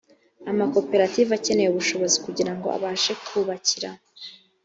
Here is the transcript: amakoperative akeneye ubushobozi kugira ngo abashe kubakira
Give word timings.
amakoperative 0.51 1.31
akeneye 1.37 1.69
ubushobozi 1.71 2.17
kugira 2.25 2.51
ngo 2.55 2.67
abashe 2.77 3.11
kubakira 3.25 3.89